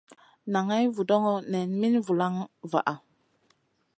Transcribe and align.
Naŋay 0.51 0.85
vudoŋo, 0.95 1.33
nan 1.51 1.69
min 1.79 1.95
vulaŋ 2.05 2.33
vaʼa. 2.71 2.93